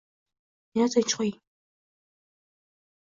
[0.79, 1.37] “Meni tinch qo‘ying...”